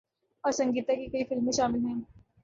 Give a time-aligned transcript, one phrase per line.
[0.43, 1.99] اور سنگیتا کی کئی فلمیں شامل ہیں۔